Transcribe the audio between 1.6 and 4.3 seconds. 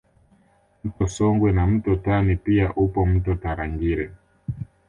mto Tani pia upo mto Tarangire